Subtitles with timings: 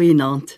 [0.00, 0.54] Goeienaand.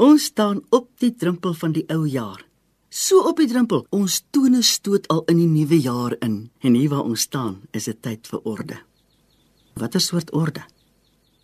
[0.00, 2.40] Ons staan op die drempel van die ou jaar.
[2.88, 6.38] So op die drempel, ons tone stoot al in die nuwe jaar in.
[6.64, 8.80] En hier waar ons staan, is dit tyd vir orde.
[9.76, 10.64] Watter soort orde?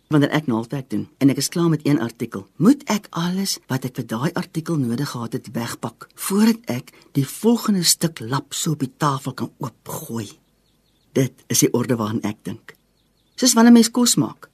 [0.09, 3.85] Wanneer ek naaldwerk doen en ek is klaar met een artikel, moet ek alles wat
[3.85, 8.73] ek vir daai artikel nodig gehad het wegpak voordat ek die volgende stuk lap so
[8.73, 10.31] op die tafel kan oopgooi.
[11.13, 12.73] Dit is die orde waaraan ek dink.
[13.37, 14.49] Soos wanneer mens kos maak.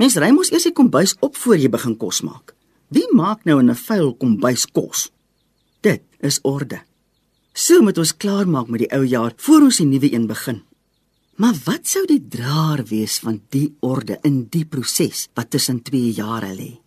[0.00, 2.54] Mens ry mos eers die kombuis op voor jy begin kos maak.
[2.92, 5.10] Wie maak nou in 'n vuil kombuis kos?
[5.80, 6.82] Dit is orde.
[7.52, 10.62] So moet ons klaarmaak met die ou jaar voor ons die nuwe een begin.
[11.36, 16.12] Maar wat sou die draer wees van die orde in die proses wat tussen twee
[16.12, 16.80] jare lê?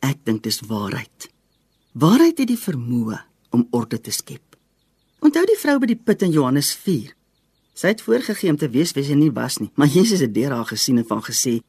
[0.00, 1.28] Ek dink dis waarheid.
[1.92, 3.20] Waarheid het die vermoë
[3.50, 4.56] om orde te skep.
[5.20, 7.14] Onthou die vrou by die put in Johannes 4.
[7.74, 10.52] Sy het voorgegee om te weet wie sy nie was nie, maar Jesus het deur
[10.52, 11.60] haar gesien en van gesê: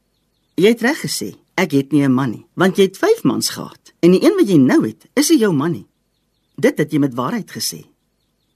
[0.56, 3.48] "Jy het reg gesê, ek het nie 'n man nie, want jy het 5 mans
[3.48, 5.86] gehad en die een wat jy nou het, is nie jou man nie."
[6.56, 7.86] Dit het jy met waarheid gesê.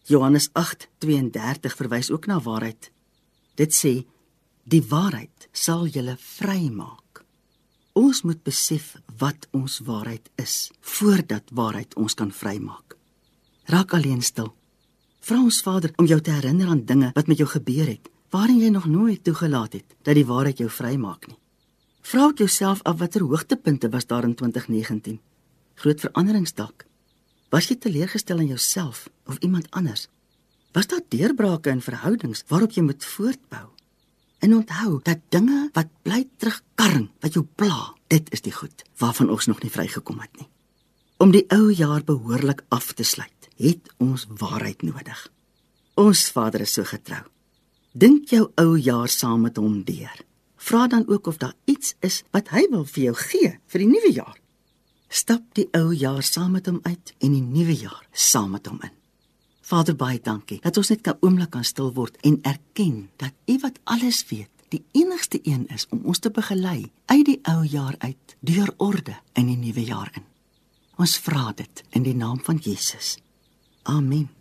[0.05, 2.91] Johannes 8:32 verwys ook na waarheid.
[3.55, 4.07] Dit sê
[4.65, 7.25] die waarheid sal julle vrymaak.
[7.93, 12.97] Ons moet besef wat ons waarheid is voordat waarheid ons kan vrymaak.
[13.65, 14.55] Raak alleen stil.
[15.21, 18.63] Vra ons Vader om jou te herinner aan dinge wat met jou gebeur het, waarin
[18.63, 21.40] jy nog nooit toegelaat het dat die waarheid jou vrymaak nie.
[22.11, 25.21] Vra ook jouself af watter hoogtepunte was daar in 2019?
[25.75, 26.85] Groot veranderings dalk.
[27.55, 30.09] Was jy teleurgestel in jouself of iemand anders?
[30.75, 33.69] Was daar deurbrake in verhoudings waarop jy moet voortbou?
[34.43, 39.31] En onthou dat dinge wat bly terugkarring, wat jou pla, dit is die goed waarvan
[39.31, 40.49] ons nog nie vrygekom het nie.
[41.23, 45.23] Om die ou jaar behoorlik af te sluit, het ons waarheid nodig.
[45.95, 47.23] Ons Vader is so getrou.
[47.93, 50.27] Dink jou ou jaar saam met hom deur.
[50.61, 53.89] Vra dan ook of daar iets is wat hy wil vir jou gee vir die
[53.89, 54.37] nuwe jaar.
[55.09, 58.79] Stap die ou jaar saam met hom uit en die nuwe jaar saam met hom
[58.85, 58.93] in.
[59.71, 63.59] Vader baie dankie dat ons net 'n oomblik kan stil word en erken dat U
[63.59, 67.95] wat alles weet, die enigste een is om ons te begelei uit die ou jaar
[67.99, 70.25] uit deur orde in die nuwe jaar in.
[70.97, 73.19] Ons vra dit in die naam van Jesus.
[73.83, 74.40] Amen.